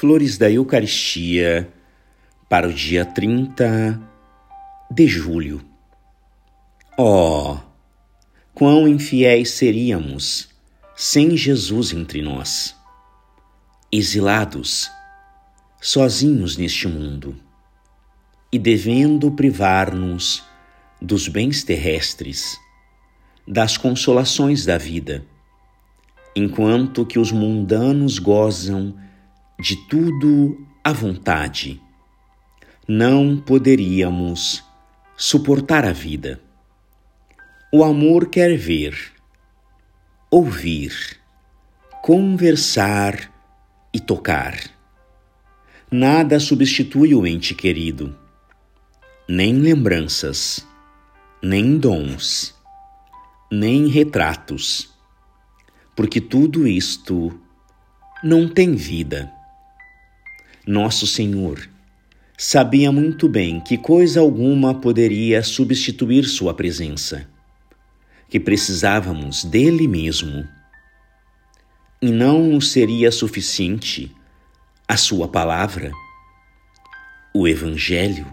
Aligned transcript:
Flores 0.00 0.38
da 0.38 0.50
Eucaristia 0.50 1.70
para 2.48 2.66
o 2.66 2.72
dia 2.72 3.04
30 3.04 4.00
de 4.90 5.06
julho. 5.06 5.60
Oh, 6.96 7.58
quão 8.54 8.88
infiéis 8.88 9.50
seríamos 9.50 10.48
sem 10.96 11.36
Jesus 11.36 11.92
entre 11.92 12.22
nós, 12.22 12.74
exilados, 13.92 14.90
sozinhos 15.78 16.56
neste 16.56 16.88
mundo 16.88 17.36
e 18.50 18.58
devendo 18.58 19.30
privar-nos 19.30 20.42
dos 20.98 21.28
bens 21.28 21.62
terrestres, 21.62 22.58
das 23.46 23.76
consolações 23.76 24.64
da 24.64 24.78
vida, 24.78 25.26
enquanto 26.34 27.04
que 27.04 27.18
os 27.18 27.30
mundanos 27.30 28.18
gozam 28.18 28.94
de 29.60 29.76
tudo 29.76 30.66
à 30.82 30.90
vontade. 30.90 31.80
Não 32.88 33.36
poderíamos 33.38 34.64
suportar 35.16 35.84
a 35.84 35.92
vida. 35.92 36.40
O 37.70 37.84
amor 37.84 38.30
quer 38.30 38.56
ver, 38.56 38.96
ouvir, 40.30 41.18
conversar 42.02 43.30
e 43.92 44.00
tocar. 44.00 44.58
Nada 45.90 46.40
substitui 46.40 47.14
o 47.14 47.26
ente 47.26 47.54
querido, 47.54 48.16
nem 49.28 49.52
lembranças, 49.52 50.66
nem 51.42 51.76
dons, 51.76 52.54
nem 53.52 53.88
retratos, 53.88 54.88
porque 55.94 56.20
tudo 56.20 56.66
isto 56.66 57.38
não 58.24 58.48
tem 58.48 58.74
vida. 58.74 59.30
Nosso 60.66 61.06
Senhor 61.06 61.68
sabia 62.36 62.92
muito 62.92 63.28
bem 63.28 63.60
que 63.60 63.78
coisa 63.78 64.20
alguma 64.20 64.74
poderia 64.74 65.42
substituir 65.42 66.24
Sua 66.24 66.52
presença, 66.52 67.26
que 68.28 68.38
precisávamos 68.38 69.42
dele 69.42 69.88
mesmo. 69.88 70.46
E 72.00 72.10
não 72.10 72.60
seria 72.60 73.10
suficiente 73.10 74.14
a 74.86 74.98
Sua 74.98 75.28
palavra, 75.28 75.92
o 77.34 77.48
Evangelho, 77.48 78.26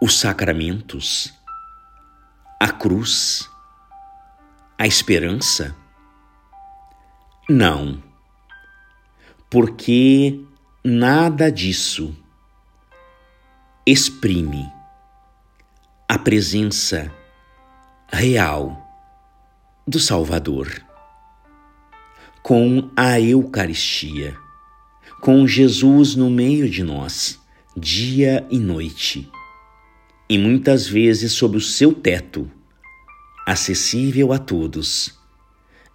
os 0.00 0.18
sacramentos, 0.18 1.32
a 2.60 2.68
cruz, 2.68 3.48
a 4.78 4.86
esperança? 4.86 5.74
Não, 7.48 8.02
porque 9.50 10.40
nada 10.84 11.48
disso 11.48 12.12
exprime 13.86 14.68
a 16.08 16.18
presença 16.18 17.08
real 18.12 18.84
do 19.86 20.00
Salvador. 20.00 20.82
Com 22.42 22.90
a 22.96 23.20
Eucaristia, 23.20 24.36
com 25.20 25.46
Jesus 25.46 26.16
no 26.16 26.28
meio 26.28 26.68
de 26.68 26.82
nós, 26.82 27.38
dia 27.76 28.44
e 28.50 28.58
noite, 28.58 29.30
e 30.28 30.36
muitas 30.36 30.88
vezes 30.88 31.30
sob 31.30 31.56
o 31.56 31.60
seu 31.60 31.94
teto, 31.94 32.50
acessível 33.46 34.32
a 34.32 34.38
todos, 34.38 35.16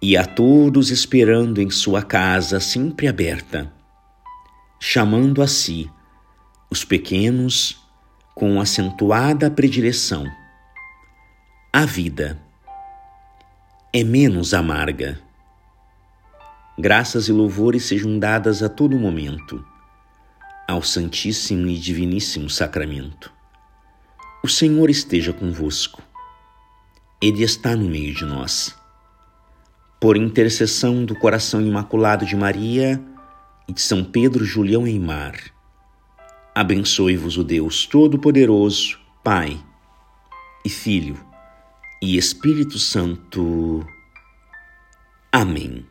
e 0.00 0.16
a 0.16 0.24
todos 0.24 0.90
esperando 0.90 1.62
em 1.62 1.70
sua 1.70 2.02
casa 2.02 2.58
sempre 2.58 3.06
aberta 3.06 3.72
chamando 4.84 5.40
a 5.42 5.46
si 5.46 5.88
os 6.68 6.84
pequenos 6.84 7.80
com 8.34 8.60
acentuada 8.60 9.48
predileção. 9.48 10.26
A 11.72 11.86
vida 11.86 12.36
é 13.92 14.02
menos 14.02 14.52
amarga. 14.52 15.20
Graças 16.76 17.28
e 17.28 17.32
louvores 17.32 17.84
sejam 17.84 18.18
dadas 18.18 18.60
a 18.60 18.68
todo 18.68 18.98
momento 18.98 19.64
ao 20.66 20.82
Santíssimo 20.82 21.68
e 21.68 21.78
Diviníssimo 21.78 22.50
Sacramento. 22.50 23.32
O 24.42 24.48
Senhor 24.48 24.90
esteja 24.90 25.32
convosco. 25.32 26.02
Ele 27.22 27.44
está 27.44 27.76
no 27.76 27.88
meio 27.88 28.12
de 28.12 28.24
nós. 28.24 28.76
Por 30.00 30.16
intercessão 30.16 31.04
do 31.04 31.14
coração 31.14 31.60
imaculado 31.60 32.26
de 32.26 32.34
Maria, 32.34 33.00
de 33.72 33.80
São 33.80 34.04
Pedro 34.04 34.44
Julião 34.44 34.86
Eimar. 34.86 35.34
Abençoe-vos 36.54 37.38
o 37.38 37.44
Deus 37.44 37.86
Todo-Poderoso, 37.86 38.98
Pai 39.24 39.58
e 40.64 40.68
Filho 40.68 41.18
e 42.02 42.18
Espírito 42.18 42.78
Santo. 42.78 43.86
Amém. 45.32 45.86